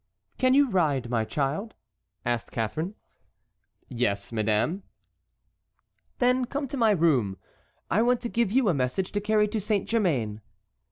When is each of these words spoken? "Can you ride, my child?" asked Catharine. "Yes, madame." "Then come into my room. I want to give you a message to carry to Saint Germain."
"Can 0.39 0.55
you 0.55 0.67
ride, 0.67 1.11
my 1.11 1.23
child?" 1.25 1.75
asked 2.25 2.49
Catharine. 2.49 2.95
"Yes, 3.87 4.31
madame." 4.31 4.81
"Then 6.17 6.45
come 6.45 6.63
into 6.63 6.75
my 6.75 6.89
room. 6.89 7.37
I 7.91 8.01
want 8.01 8.19
to 8.21 8.27
give 8.29 8.51
you 8.51 8.67
a 8.67 8.73
message 8.73 9.11
to 9.11 9.21
carry 9.21 9.47
to 9.49 9.61
Saint 9.61 9.87
Germain." 9.87 10.41